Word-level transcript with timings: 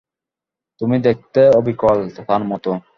তুমি 0.81 0.95
দেখতে 1.07 1.41
অবিকল 1.59 1.97
তার 2.19 2.41
মতো। 2.51 2.71